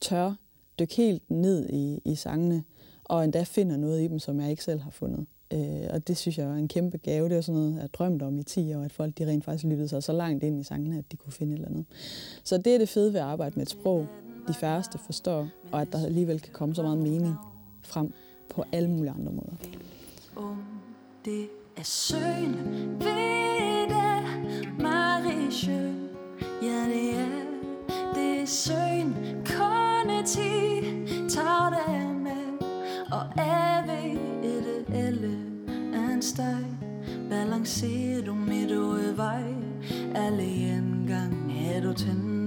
tør 0.00 0.34
dykke 0.78 0.94
helt 0.94 1.30
ned 1.30 1.68
i, 1.68 2.00
i 2.04 2.14
sangene, 2.14 2.64
og 3.04 3.24
endda 3.24 3.42
finder 3.42 3.76
noget 3.76 4.02
i 4.02 4.08
dem, 4.08 4.18
som 4.18 4.40
jeg 4.40 4.50
ikke 4.50 4.64
selv 4.64 4.80
har 4.80 4.90
fundet. 4.90 5.26
Øh, 5.52 5.86
og 5.90 6.08
det 6.08 6.16
synes 6.16 6.38
jeg 6.38 6.46
er 6.46 6.54
en 6.54 6.68
kæmpe 6.68 6.98
gave. 6.98 7.28
Det 7.28 7.36
er 7.36 7.40
sådan 7.40 7.60
noget, 7.60 7.80
jeg 7.80 7.94
drømte 7.94 8.22
om 8.22 8.38
i 8.38 8.42
10 8.42 8.74
år, 8.74 8.82
at 8.82 8.92
folk 8.92 9.18
de 9.18 9.26
rent 9.26 9.44
faktisk 9.44 9.64
lyttede 9.64 9.88
sig 9.88 10.02
så 10.02 10.12
langt 10.12 10.44
ind 10.44 10.60
i 10.60 10.62
sangene, 10.62 10.98
at 10.98 11.04
de 11.12 11.16
kunne 11.16 11.32
finde 11.32 11.52
et 11.52 11.56
eller 11.56 11.68
andet. 11.68 11.84
Så 12.44 12.58
det 12.58 12.74
er 12.74 12.78
det 12.78 12.88
fede 12.88 13.12
ved 13.12 13.20
at 13.20 13.26
arbejde 13.26 13.54
med 13.56 13.62
et 13.62 13.70
sprog, 13.70 14.06
de 14.48 14.54
færreste 14.54 14.98
forstår, 14.98 15.48
og 15.72 15.80
at 15.80 15.88
der 15.92 16.04
alligevel 16.04 16.40
kan 16.40 16.52
komme 16.52 16.74
så 16.74 16.82
meget 16.82 16.98
mening 16.98 17.34
frem 17.82 18.12
på 18.50 18.64
alle 18.72 18.90
mulige 18.90 19.10
andre 19.10 19.32
måder. 19.32 19.56
Om 20.36 20.64
det 21.24 21.48
er 21.76 21.82
søen 21.82 22.54
ved 22.98 23.88
det, 23.88 24.22
Marie 24.80 25.52
Sjøen. 25.52 26.08
Ja, 26.62 26.84
det 26.88 27.18
er, 27.18 27.28
det 28.14 28.40
er 28.42 28.46
søen, 28.46 29.14
ti, 30.26 30.40
tager 31.28 31.70
det 31.70 32.16
med, 32.22 32.66
og 33.12 33.42
er 33.42 33.86
ved 33.86 34.18
det 34.42 35.06
elle 35.06 35.38
en 35.94 36.22
steg. 36.22 36.64
Balancerer 37.30 38.24
du 38.24 38.34
midt 38.34 38.70
ud 38.70 39.14
vej, 39.16 39.42
alle 40.14 40.42
en 40.42 41.04
gang 41.08 41.52
er 41.52 41.80
du 41.80 41.92
tændt 41.92 42.39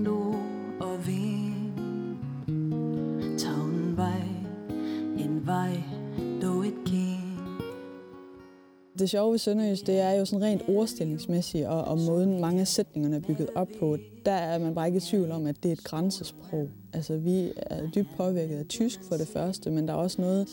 det 9.03 9.09
sjove 9.09 9.31
ved 9.31 9.39
Sønderjysk, 9.39 9.87
det 9.87 9.99
er 9.99 10.11
jo 10.11 10.25
sådan 10.25 10.45
rent 10.45 10.61
ordstillingsmæssigt, 10.67 11.67
og, 11.67 11.83
og 11.83 11.97
måden 11.97 12.39
mange 12.39 12.61
af 12.61 12.67
sætningerne 12.67 13.15
er 13.15 13.19
bygget 13.19 13.49
op 13.55 13.67
på, 13.79 13.97
der 14.25 14.31
er 14.31 14.59
man 14.59 14.75
bare 14.75 14.87
ikke 14.87 14.97
i 14.97 14.99
tvivl 14.99 15.31
om, 15.31 15.45
at 15.45 15.55
det 15.63 15.69
er 15.69 15.73
et 15.73 15.83
grænsesprog. 15.83 16.69
Altså, 16.93 17.17
vi 17.17 17.51
er 17.55 17.87
dybt 17.95 18.07
påvirket 18.17 18.57
af 18.57 18.65
tysk 18.65 19.03
for 19.03 19.15
det 19.15 19.27
første, 19.27 19.69
men 19.69 19.87
der 19.87 19.93
er 19.93 19.97
også 19.97 20.21
noget 20.21 20.47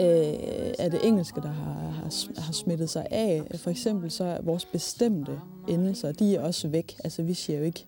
øh, 0.00 0.74
af 0.78 0.90
det 0.90 1.00
engelske, 1.04 1.40
der 1.40 1.48
har, 1.48 1.72
har, 1.72 2.40
har 2.40 2.52
smittet 2.52 2.90
sig 2.90 3.06
af. 3.10 3.42
For 3.54 3.70
eksempel 3.70 4.10
så 4.10 4.24
er 4.24 4.42
vores 4.42 4.64
bestemte 4.64 5.32
endelser, 5.68 6.12
de 6.12 6.36
er 6.36 6.40
også 6.40 6.68
væk. 6.68 6.96
Altså, 7.04 7.22
vi 7.22 7.34
siger 7.34 7.58
jo 7.58 7.64
ikke 7.64 7.86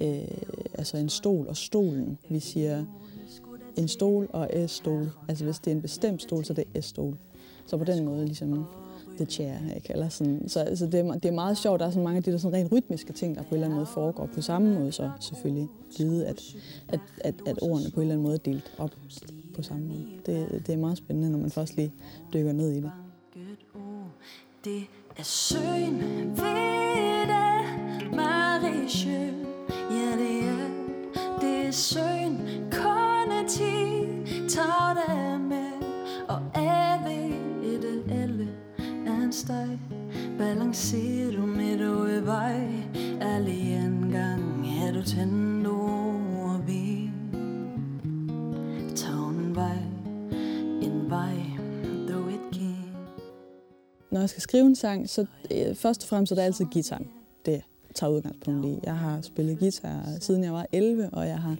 øh, 0.00 0.24
altså 0.74 0.96
en 0.96 1.08
stol 1.08 1.48
og 1.48 1.56
stolen. 1.56 2.18
Vi 2.30 2.40
siger 2.40 2.84
en 3.76 3.88
stol 3.88 4.28
og 4.32 4.50
s-stol. 4.66 5.10
Altså, 5.28 5.44
hvis 5.44 5.58
det 5.58 5.70
er 5.70 5.74
en 5.74 5.82
bestemt 5.82 6.22
stol, 6.22 6.44
så 6.44 6.52
er 6.52 6.64
det 6.64 6.84
s-stol. 6.84 7.16
Så 7.66 7.76
på 7.76 7.84
den 7.84 8.04
måde 8.04 8.24
ligesom 8.24 8.66
the 9.16 9.24
chair, 9.24 9.54
ikke? 9.76 9.92
Eller 9.92 10.08
sådan. 10.08 10.48
Så 10.48 10.60
altså, 10.60 10.86
det, 10.86 11.00
er, 11.00 11.12
det 11.12 11.24
er 11.24 11.32
meget 11.32 11.58
sjovt. 11.58 11.80
Der 11.80 11.86
er 11.86 11.90
så 11.90 12.00
mange 12.00 12.16
af 12.16 12.22
de 12.22 12.32
der 12.32 12.38
sådan 12.38 12.58
rent 12.58 12.72
rytmiske 12.72 13.12
ting, 13.12 13.36
der 13.36 13.42
på 13.42 13.48
en 13.48 13.54
eller 13.54 13.66
anden 13.66 13.76
måde 13.76 13.86
foregår 13.86 14.28
på 14.34 14.40
samme 14.40 14.74
måde, 14.74 14.92
så 14.92 15.10
selvfølgelig 15.20 15.68
givet, 15.96 16.22
at, 16.22 16.42
at, 16.88 17.00
at, 17.20 17.34
at 17.46 17.58
ordene 17.62 17.90
på 17.90 18.00
en 18.00 18.02
eller 18.02 18.14
anden 18.14 18.22
måde 18.22 18.34
er 18.34 18.38
delt 18.38 18.74
op 18.78 18.90
på 19.54 19.62
samme 19.62 19.86
måde. 19.86 20.04
Det, 20.26 20.66
det 20.66 20.72
er 20.72 20.76
meget 20.78 20.98
spændende, 20.98 21.30
når 21.30 21.38
man 21.38 21.50
først 21.50 21.76
lige 21.76 21.92
dykker 22.32 22.52
ned 22.52 22.72
i 22.72 22.80
det. 22.80 22.92
Det 24.64 24.82
er 25.18 25.22
søen 25.22 26.00
ved 26.36 27.26
det, 27.26 28.16
Marie 28.16 28.88
Sjø. 28.88 29.26
Ja, 29.90 30.16
det 30.18 30.44
er, 30.44 30.68
det 31.40 31.66
er 31.66 31.70
søen, 31.70 32.21
Balancerer 40.42 41.30
du 41.30 41.46
midt 41.46 41.82
over 41.82 42.20
vej 42.20 42.66
Alle 43.20 43.50
en 43.50 44.10
gang 44.12 44.66
er 44.66 44.92
du 44.92 45.02
tændt 45.02 45.66
over 45.66 46.58
vi 46.66 47.10
Tag 48.96 49.28
en 49.28 49.54
vej 49.54 49.76
En 50.82 51.10
vej 51.10 51.34
du 52.08 52.28
ikke 52.28 52.50
kan 52.52 52.74
Når 54.10 54.20
jeg 54.20 54.30
skal 54.30 54.42
skrive 54.42 54.64
en 54.64 54.76
sang, 54.76 55.08
så 55.08 55.26
øh, 55.50 55.74
først 55.74 56.02
og 56.02 56.08
fremmest 56.08 56.32
er 56.32 56.36
det 56.36 56.42
altid 56.42 56.64
guitar. 56.72 57.02
Det 57.46 57.62
tager 57.94 58.10
udgangspunkt 58.10 58.66
i. 58.66 58.78
Jeg 58.82 58.96
har 58.96 59.20
spillet 59.20 59.58
guitar 59.58 60.06
siden 60.20 60.44
jeg 60.44 60.52
var 60.52 60.66
11, 60.72 61.10
og 61.12 61.26
jeg 61.26 61.38
har 61.38 61.56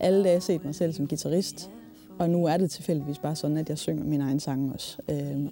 alle 0.00 0.24
dage 0.24 0.40
set 0.40 0.64
mig 0.64 0.74
selv 0.74 0.92
som 0.92 1.08
guitarist. 1.08 1.70
Og 2.18 2.30
nu 2.30 2.44
er 2.44 2.56
det 2.56 2.70
tilfældigvis 2.70 3.18
bare 3.18 3.36
sådan, 3.36 3.56
at 3.56 3.68
jeg 3.68 3.78
synger 3.78 4.04
min 4.04 4.20
egen 4.20 4.40
sang 4.40 4.72
også. 4.72 4.98
Øh, 5.10 5.46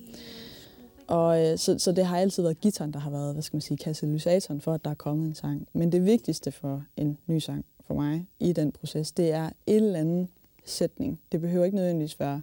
og, 1.07 1.47
øh, 1.47 1.59
så, 1.59 1.79
så 1.79 1.93
det 1.93 2.07
har 2.07 2.19
altid 2.19 2.43
været 2.43 2.61
gitaren, 2.61 2.93
der 2.93 2.99
har 2.99 3.11
været, 3.11 3.33
hvad 3.33 3.43
skal 3.43 3.57
man 3.57 3.61
sige, 3.61 3.77
katalysatoren 3.77 4.61
for, 4.61 4.73
at 4.73 4.85
der 4.85 4.91
er 4.91 4.95
kommet 4.95 5.27
en 5.29 5.35
sang. 5.35 5.69
Men 5.73 5.93
det 5.93 6.05
vigtigste 6.05 6.53
for 6.53 6.85
en 6.97 7.19
ny 7.27 7.39
sang 7.39 7.65
for 7.87 7.95
mig 7.95 8.27
i 8.41 8.53
den 8.53 8.73
proces, 8.73 9.13
det 9.13 9.33
er 9.33 9.51
en 9.67 9.85
eller 9.85 10.01
anden 10.01 10.29
sætning. 10.65 11.21
Det 11.33 11.41
behøver 11.41 11.65
ikke 11.65 11.77
nødvendigvis 11.77 12.21
være 12.21 12.43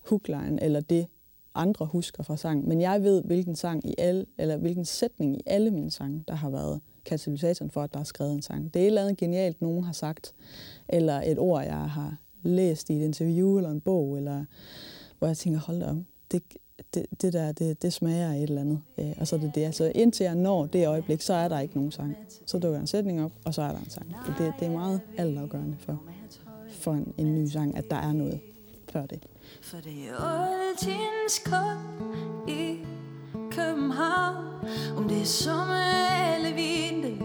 hookline 0.00 0.62
eller 0.62 0.80
det, 0.80 1.06
andre 1.54 1.86
husker 1.86 2.22
fra 2.22 2.36
sang. 2.36 2.68
Men 2.68 2.80
jeg 2.80 3.02
ved, 3.02 3.22
hvilken 3.22 3.56
sang 3.56 3.90
i 3.90 3.94
alle, 3.98 4.26
eller 4.38 4.56
hvilken 4.56 4.84
sætning 4.84 5.36
i 5.36 5.40
alle 5.46 5.70
mine 5.70 5.90
sange, 5.90 6.24
der 6.28 6.34
har 6.34 6.50
været 6.50 6.80
katalysatoren 7.04 7.70
for, 7.70 7.82
at 7.82 7.94
der 7.94 8.00
er 8.00 8.04
skrevet 8.04 8.32
en 8.32 8.42
sang. 8.42 8.74
Det 8.74 8.80
er 8.80 8.84
et 8.84 8.86
eller 8.86 9.02
andet 9.02 9.16
genialt, 9.16 9.62
nogen 9.62 9.84
har 9.84 9.92
sagt, 9.92 10.34
eller 10.88 11.22
et 11.22 11.38
ord, 11.38 11.64
jeg 11.64 11.90
har 11.90 12.16
læst 12.42 12.90
i 12.90 12.96
et 12.96 13.04
interview 13.04 13.56
eller 13.56 13.70
en 13.70 13.80
bog, 13.80 14.16
eller 14.16 14.44
hvor 15.18 15.26
jeg 15.26 15.36
tænker, 15.36 15.60
hold 15.60 15.80
da 15.80 15.90
op, 15.90 15.96
det, 16.30 16.42
det, 16.94 17.06
det 17.22 17.32
der, 17.32 17.52
det, 17.52 17.82
det 17.82 17.92
smager 17.92 18.32
af 18.32 18.36
et 18.36 18.42
eller 18.42 18.60
andet. 18.60 18.80
Øh, 18.98 19.12
og 19.20 19.26
så 19.26 19.36
er 19.36 19.40
det 19.40 19.54
det. 19.54 19.64
Altså 19.64 19.92
indtil 19.94 20.24
jeg 20.24 20.34
når 20.34 20.66
det 20.66 20.86
øjeblik, 20.86 21.20
så 21.20 21.34
er 21.34 21.48
der 21.48 21.60
ikke 21.60 21.74
nogen 21.74 21.90
sang. 21.90 22.16
Så 22.46 22.58
dukker 22.58 22.80
en 22.80 22.86
sætning 22.86 23.24
op, 23.24 23.32
og 23.44 23.54
så 23.54 23.62
er 23.62 23.72
der 23.72 23.78
en 23.78 23.90
sang. 23.90 24.14
Det, 24.38 24.52
det 24.60 24.66
er 24.66 24.72
meget 24.72 25.00
altafgørende 25.18 25.76
for, 25.78 26.02
for 26.70 26.92
en, 26.92 27.14
en 27.16 27.34
ny 27.34 27.46
sang, 27.46 27.76
at 27.76 27.84
der 27.90 27.96
er 27.96 28.12
noget 28.12 28.40
før 28.92 29.06
det. 29.06 29.26
For 29.62 29.76
det 29.76 29.92
er 29.92 30.38
oldtidens 30.38 31.42
i 32.48 32.78
København 33.50 34.44
Om 34.96 35.08
det 35.08 35.20
er 35.20 35.24
sommer 35.24 36.34
eller 36.36 36.54
vinter 36.54 37.24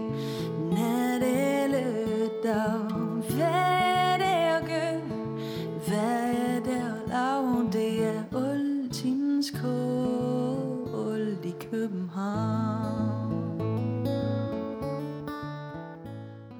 Nat 0.70 1.22
eller 1.64 2.28
dag 2.44 2.83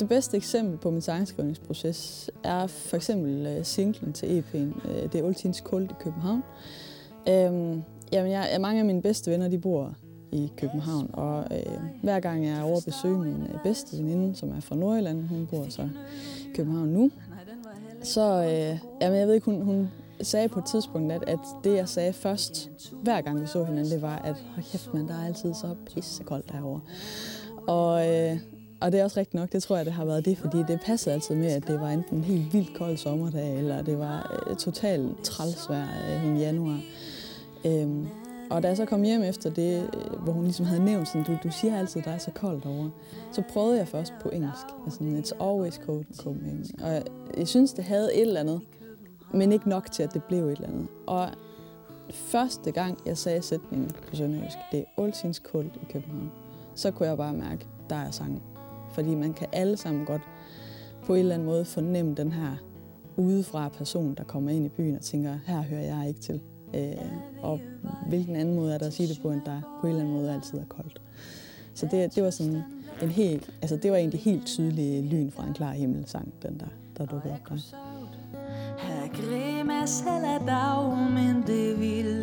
det 0.04 0.08
bedste 0.08 0.37
eksempel 0.37 0.78
på 0.78 0.90
min 0.90 1.00
sangskrivningsproces 1.00 2.30
er 2.42 2.66
for 2.66 2.96
eksempel 2.96 3.46
øh, 3.46 3.64
singlen 3.64 4.12
til 4.12 4.26
EP'en. 4.26 4.90
Øh, 4.90 5.02
det 5.12 5.14
er 5.14 5.23
Oltins 5.25 5.61
Kult 5.61 5.90
i 5.90 5.94
København. 6.00 6.42
Øhm, 7.28 7.82
jamen, 8.12 8.32
jeg, 8.32 8.56
mange 8.61 8.80
af 8.80 8.87
mine 8.87 9.02
bedste 9.02 9.30
venner, 9.30 9.49
de 9.49 9.58
bor 9.58 9.94
i 10.32 10.52
København, 10.56 11.11
og 11.12 11.46
øh, 11.50 11.73
hver 12.02 12.20
gang 12.20 12.46
jeg 12.46 12.58
er 12.58 12.62
over 12.62 12.76
at 12.76 12.84
besøge 12.84 13.18
min 13.18 13.42
øh, 13.42 13.62
bedste 13.62 13.96
veninde, 13.99 14.37
som 14.37 14.50
er 14.50 14.61
fra 14.61 14.76
Nordjylland, 14.76 15.28
hun 15.28 15.46
bor 15.46 15.66
så 15.68 15.82
i 15.82 16.54
København 16.54 16.88
nu, 16.88 17.11
så, 18.02 18.42
øh, 18.42 18.78
jamen, 19.00 19.18
jeg 19.18 19.26
ved 19.26 19.34
ikke, 19.34 19.44
hun, 19.44 19.62
hun 19.62 19.90
sagde 20.20 20.49
på 20.49 20.58
et 20.58 20.64
tidspunkt, 20.64 21.12
at, 21.12 21.25
at 21.26 21.38
det, 21.64 21.76
jeg 21.76 21.88
sagde 21.88 22.12
først, 22.12 22.70
hver 23.02 23.20
gang 23.20 23.40
vi 23.40 23.46
så 23.46 23.64
hinanden, 23.64 23.92
det 23.92 24.02
var, 24.02 24.16
at 24.16 24.37
hold 24.54 24.64
kæft, 24.73 24.94
man, 24.94 25.08
der 25.08 25.14
er 25.14 25.26
altid 25.26 25.54
så 25.54 25.75
pissekoldt 25.87 26.52
derovre. 26.52 26.80
Og, 27.68 28.14
øh, 28.14 28.38
og 28.81 28.93
det 28.93 29.00
er 29.00 29.04
også 29.04 29.21
rigtigt 29.21 29.35
nok, 29.35 29.52
det 29.52 29.62
tror 29.62 29.76
jeg, 29.76 29.85
det 29.85 29.95
har 29.95 30.04
været 30.04 30.25
det, 30.25 30.38
fordi 30.38 30.59
det 30.69 30.81
passede 30.85 31.14
altid 31.14 31.35
med, 31.35 31.47
at 31.47 31.66
det 31.66 31.81
var 31.81 31.90
enten 31.90 32.16
en 32.16 32.25
helt 32.25 32.52
vildt 32.52 32.76
kold 32.76 32.97
sommerdag, 32.97 33.59
eller 33.59 33.83
det 33.83 33.99
var 33.99 34.45
øh, 34.50 34.57
totalt 34.57 35.23
trælsvær 35.23 35.87
øh, 36.09 36.37
i 36.37 36.40
januar. 36.40 36.81
Øhm, 37.64 38.07
og 38.50 38.62
da 38.62 38.69
jeg 38.69 38.76
så 38.76 38.85
kom 38.85 39.02
hjem 39.02 39.23
efter 39.23 39.50
det, 39.50 39.90
øh, 39.95 40.23
hvor 40.23 40.33
hun 40.33 40.45
ligesom 40.45 40.66
havde 40.66 40.85
nævnt 40.85 41.09
sådan, 41.09 41.25
du, 41.25 41.38
du 41.45 41.52
siger 41.52 41.78
altid, 41.78 42.00
at 42.00 42.04
der 42.04 42.11
er 42.11 42.19
så 42.19 42.31
koldt 42.31 42.66
over, 42.66 42.90
så 43.33 43.43
prøvede 43.52 43.78
jeg 43.78 43.88
først 43.88 44.12
på 44.23 44.28
engelsk. 44.28 44.66
Altså, 44.85 45.00
it's 45.00 45.45
always 45.45 45.75
cold, 45.75 46.04
coming. 46.16 46.66
Og 46.83 46.93
jeg, 46.93 47.02
jeg 47.37 47.49
synes, 47.49 47.73
det 47.73 47.85
havde 47.85 48.14
et 48.14 48.23
eller 48.23 48.40
andet, 48.40 48.61
men 49.35 49.52
ikke 49.52 49.69
nok 49.69 49.93
til, 49.93 50.02
at 50.02 50.14
det 50.14 50.25
blev 50.25 50.45
et 50.45 50.52
eller 50.52 50.69
andet. 50.69 50.87
Og 51.07 51.28
første 52.11 52.73
gang, 52.73 52.99
jeg 53.07 53.19
sagde 53.19 53.43
sætningen 53.43 53.90
på 54.09 54.16
sønderjysk, 54.16 54.57
det 54.73 54.81
er 54.81 55.02
altid 55.02 55.35
koldt 55.43 55.76
i 55.76 55.93
København, 55.93 56.33
så 56.75 56.90
kunne 56.90 57.09
jeg 57.09 57.16
bare 57.16 57.35
mærke, 57.35 57.66
der 57.90 57.97
er 57.97 58.11
sangen. 58.11 58.53
Fordi 58.94 59.14
man 59.14 59.32
kan 59.32 59.46
alle 59.52 59.76
sammen 59.76 60.06
godt 60.06 60.22
på 61.06 61.14
en 61.14 61.20
eller 61.20 61.34
anden 61.34 61.46
måde 61.46 61.64
fornemme 61.64 62.14
den 62.14 62.32
her 62.32 62.56
udefra 63.16 63.68
person, 63.68 64.14
der 64.14 64.24
kommer 64.24 64.50
ind 64.50 64.66
i 64.66 64.68
byen 64.68 64.96
og 64.96 65.02
tænker, 65.02 65.38
her 65.46 65.62
hører 65.62 65.82
jeg 65.82 66.08
ikke 66.08 66.20
til. 66.20 66.40
Øh, 66.74 66.92
og 67.42 67.60
hvilken 68.08 68.36
anden 68.36 68.54
måde 68.54 68.74
er 68.74 68.78
der 68.78 68.86
at 68.86 68.92
sige 68.92 69.08
det 69.08 69.18
på, 69.22 69.30
end 69.30 69.40
der 69.46 69.78
på 69.80 69.86
en 69.86 69.90
eller 69.90 70.02
anden 70.02 70.16
måde 70.16 70.32
altid 70.32 70.58
er 70.58 70.64
koldt. 70.68 71.00
Så 71.74 71.88
det, 71.90 72.14
det 72.14 72.22
var 72.22 72.30
sådan 72.30 72.62
en 73.02 73.08
helt, 73.08 73.50
altså 73.62 73.76
det 73.76 73.90
var 73.90 73.96
egentlig 73.96 74.20
helt 74.20 74.46
tydelige 74.46 75.02
lyn 75.02 75.30
fra 75.30 75.46
en 75.46 75.54
klar 75.54 75.72
himmel 75.72 76.06
sang, 76.06 76.34
den 76.42 76.60
der, 76.60 76.66
der 76.98 77.06
dukkede 77.06 77.34
op 77.34 77.48
der. 77.48 77.56
Her 78.78 79.08
grimas 79.08 80.00
heller 80.00 80.38
dag, 80.46 80.96
men 80.96 81.42
det 81.46 81.80
vil 81.80 82.13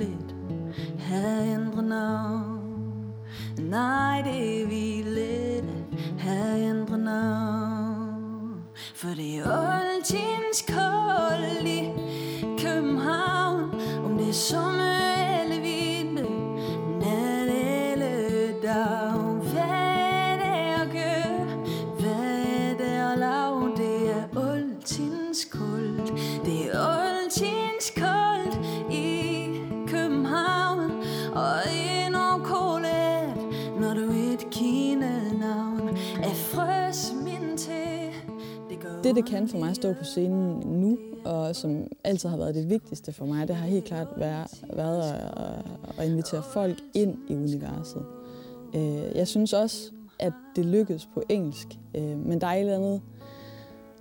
frøs 36.54 37.14
min 37.24 37.58
til. 37.58 37.92
Det, 39.04 39.16
det 39.16 39.26
kan 39.26 39.48
for 39.48 39.58
mig 39.58 39.70
at 39.70 39.76
stå 39.76 39.94
på 39.94 40.04
scenen 40.04 40.80
nu, 40.82 40.98
og 41.26 41.56
som 41.56 41.88
altid 42.04 42.30
har 42.30 42.38
været 42.38 42.56
det 42.56 42.70
vigtigste 42.70 43.14
for 43.14 43.26
mig, 43.26 43.48
det 43.48 43.56
har 43.56 43.68
helt 43.68 43.86
klart 43.86 44.08
været, 44.18 44.64
været 44.74 45.02
at, 45.02 46.00
at 46.00 46.10
invitere 46.10 46.44
folk 46.44 46.78
ind 46.94 47.18
i 47.30 47.36
universet. 47.36 48.06
Øh, 48.76 49.16
jeg 49.16 49.28
synes 49.28 49.54
også, 49.54 49.92
at 50.20 50.34
det 50.56 50.66
lykkedes 50.66 51.10
på 51.14 51.24
engelsk, 51.30 51.68
øh, 51.96 52.18
men 52.18 52.42
der 52.42 52.48
er 52.48 52.54
et 52.54 52.60
eller 52.60 52.76
andet, 52.76 53.02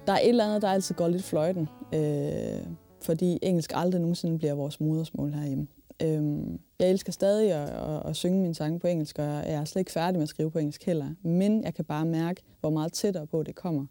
der 0.06 0.12
er 0.12 0.18
et 0.18 0.28
eller 0.28 0.44
andet, 0.44 0.62
der 0.62 0.68
altid 0.68 0.94
går 0.94 1.08
lidt 1.08 1.22
fløjten, 1.22 1.68
øh, 1.94 2.66
fordi 3.00 3.38
engelsk 3.42 3.72
aldrig 3.74 4.00
nogensinde 4.00 4.38
bliver 4.38 4.54
vores 4.54 4.80
modersmål 4.80 5.32
herhjemme. 5.32 5.66
Øhm, 6.02 6.60
Jeg 6.78 6.90
elsker 6.90 7.12
stadig 7.12 7.52
at, 7.52 7.68
at, 7.68 8.06
at 8.10 8.16
synge 8.16 8.40
mine 8.40 8.54
sange 8.54 8.78
på 8.78 8.86
engelsk, 8.86 9.18
og 9.18 9.24
jeg 9.24 9.52
er 9.52 9.64
slet 9.64 9.80
ikke 9.80 9.92
færdig 9.92 10.14
med 10.14 10.22
at 10.22 10.28
skrive 10.28 10.50
på 10.50 10.58
engelsk 10.58 10.84
heller. 10.86 11.10
Men 11.22 11.64
jeg 11.64 11.74
kan 11.74 11.84
bare 11.84 12.04
mærke, 12.04 12.42
hvor 12.60 12.70
meget 12.70 12.92
tættere 12.92 13.26
på 13.26 13.42
det 13.42 13.54
kommer. 13.54 13.86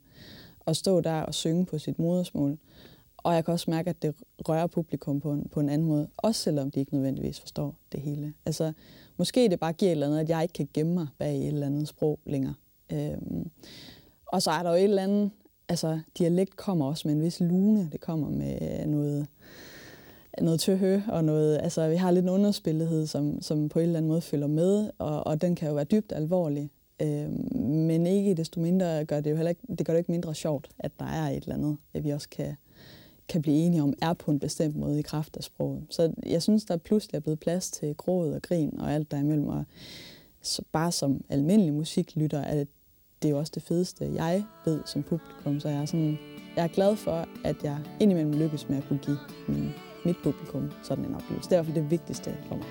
At 0.68 0.78
stå 0.78 1.02
der 1.02 1.22
og 1.22 1.34
synge 1.34 1.66
på 1.66 1.78
sit 1.78 2.00
modersmål. 2.00 2.58
Og 3.18 3.36
jeg 3.36 3.46
kan 3.46 3.52
også 3.52 3.72
mærke, 3.72 3.90
at 3.90 4.02
det 4.02 4.16
rører 4.50 4.68
publikum 4.68 5.20
på 5.20 5.32
en, 5.32 5.50
på 5.52 5.60
en 5.60 5.70
anden 5.70 5.88
måde. 5.88 6.08
Også 6.18 6.42
selvom 6.42 6.72
de 6.72 6.80
ikke 6.80 6.94
nødvendigvis 6.94 7.40
forstår 7.40 7.76
det 7.92 8.02
hele. 8.02 8.34
Altså, 8.46 8.74
måske 9.18 9.50
det 9.50 9.60
bare 9.60 9.74
giver 9.74 9.92
et 9.92 9.92
eller 9.92 10.08
andet, 10.08 10.20
at 10.20 10.30
jeg 10.30 10.42
ikke 10.42 10.54
kan 10.54 10.70
gemme 10.74 10.94
mig 10.94 11.08
bag 11.18 11.38
et 11.38 11.48
eller 11.48 11.66
andet 11.66 11.88
sprog 11.88 12.20
længere. 12.26 12.54
Øhm, 12.94 13.50
og 14.26 14.42
så 14.42 14.52
er 14.52 14.64
der 14.64 14.70
jo 14.70 14.76
et 14.76 14.84
eller 14.84 15.04
andet, 15.04 15.32
altså 15.70 16.00
dialekt 16.18 16.56
kommer 16.56 16.86
også 16.86 17.08
med 17.08 17.16
en 17.16 17.22
vis 17.22 17.40
lune. 17.40 17.90
Det 17.92 18.02
kommer 18.02 18.30
med 18.30 18.86
noget, 18.86 19.28
noget 20.42 20.60
tøhø 20.60 21.00
og 21.08 21.24
noget, 21.24 21.58
altså 21.58 21.90
vi 21.90 21.96
har 21.96 22.12
lidt 22.12 22.24
en 22.24 22.30
underspillethed, 22.30 23.08
som, 23.08 23.42
som 23.42 23.70
på 23.70 23.80
en 23.80 23.86
eller 23.86 23.98
anden 23.98 24.10
måde 24.10 24.22
følger 24.22 24.48
med, 24.48 24.90
og, 24.98 25.28
og 25.28 25.42
den 25.42 25.56
kan 25.56 25.68
jo 25.68 25.74
være 25.74 25.84
dybt 25.84 26.14
alvorlig. 26.16 26.72
Øh, 27.02 27.30
men 27.60 28.08
ikke 28.08 28.34
desto 28.34 28.60
mindre 28.60 29.06
gør 29.06 29.22
det 29.22 29.32
jo 29.32 29.36
heller 29.36 29.50
ikke, 29.50 29.62
det 29.78 29.86
gør 29.86 29.94
det 29.94 30.00
ikke 30.00 30.12
mindre 30.12 30.36
sjovt, 30.36 30.70
at 30.80 30.92
der 31.00 31.06
er 31.06 31.30
et 31.30 31.44
eller 31.44 31.56
andet, 31.56 31.78
at 31.94 32.04
vi 32.04 32.10
også 32.10 32.30
kan, 32.30 32.56
kan 33.28 33.42
blive 33.42 33.58
enige 33.58 33.84
om, 33.84 33.94
er 34.02 34.14
på 34.14 34.32
en 34.32 34.40
bestemt 34.40 34.76
måde 34.76 35.00
i 35.00 35.02
kraft 35.02 35.38
af 35.38 35.44
sproget. 35.44 35.84
Så 35.90 36.14
jeg 36.26 36.42
synes, 36.42 36.66
der 36.66 36.78
pludselig 36.78 37.18
er 37.18 37.20
blevet 37.20 37.40
plads 37.40 37.72
til 37.72 37.96
gråd 37.96 38.34
og 38.34 38.42
grin 38.42 38.80
og 38.80 38.94
alt 38.94 39.12
der 39.12 39.18
imellem. 39.18 39.48
Og 39.48 39.64
så 40.42 40.62
bare 40.72 40.92
som 40.92 41.24
almindelig 41.30 41.74
musiklytter, 41.74 42.40
er 42.40 42.56
det, 42.56 42.68
det 43.22 43.28
er 43.28 43.32
jo 43.32 43.40
også 43.40 43.52
det 43.56 43.64
fedeste, 43.64 44.12
jeg 44.16 44.44
ved 44.66 44.80
som 44.86 45.04
publikum. 45.04 45.60
Så 45.60 45.70
jeg 45.70 45.82
er, 45.82 45.86
sådan, 45.86 46.18
jeg 46.56 46.64
er 46.64 46.68
glad 46.68 46.96
for, 46.96 47.28
at 47.44 47.56
jeg 47.64 47.78
indimellem 48.00 48.34
lykkes 48.34 48.70
med 48.70 48.78
at 48.78 48.84
kunne 48.88 49.00
give 49.00 49.18
mine 49.48 49.74
mit 50.06 50.18
publikum 50.24 50.72
sådan 50.84 51.06
en 51.06 51.16
oplevelse. 51.16 51.50
Det 51.50 51.56
er 51.56 51.62
i 51.62 51.64
hvert 51.64 51.74
fald 51.74 51.84
det 51.84 51.92
vigtigste 51.92 52.36
for 52.48 52.56
mig. 52.56 52.66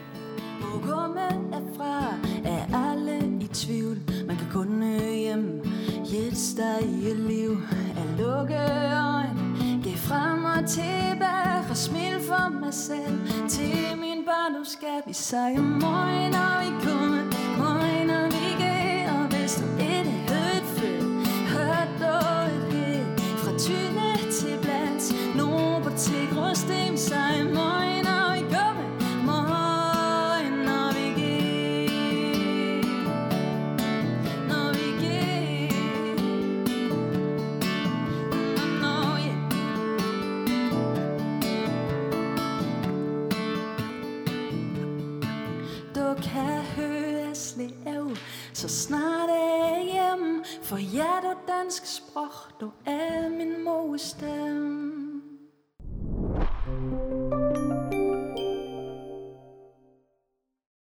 Programmet 0.60 1.54
er 1.54 1.62
fra, 1.76 2.14
er 2.44 2.90
alle 2.90 3.38
i 3.40 3.46
tvivl. 3.46 3.98
Man 4.26 4.36
kan 4.36 4.46
kun 4.52 4.82
hjem, 5.24 5.62
hjælpe 6.04 6.86
i 7.02 7.10
et 7.10 7.16
liv. 7.16 7.56
At 7.96 8.18
lukke 8.18 8.54
øjne, 8.54 9.82
gå 9.84 9.90
frem 9.90 10.44
og 10.44 10.68
tilbage 10.68 11.70
og 11.70 11.76
smil 11.76 12.20
for 12.28 12.60
mig 12.60 12.74
selv 12.74 13.18
Til 13.48 13.98
min 14.00 14.24
barn, 14.26 14.52
nu 14.52 14.64
skal 14.64 15.02
vi 15.06 15.12
sejre 15.12 15.62
morgen, 15.62 16.30
når 16.32 16.54
vi 16.64 16.70
kommer 16.84 17.37